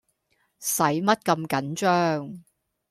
[0.59, 2.43] 駛乜咁緊張